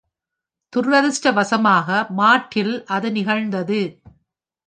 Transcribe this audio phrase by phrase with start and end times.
[0.73, 3.81] துரதிர்ஷ்டவசமாக மார்டில், அது நிகழ்ந்தது.